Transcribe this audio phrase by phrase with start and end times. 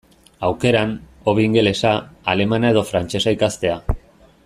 [0.45, 0.95] Aukeran,
[1.31, 1.91] hobe ingelesa,
[2.35, 3.79] alemana edo frantsesa ikastea.